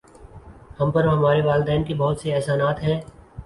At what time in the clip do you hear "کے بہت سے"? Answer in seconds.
1.83-2.33